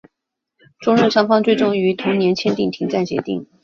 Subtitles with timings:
[0.79, 3.45] 中日双方最终于同年签订停战协定。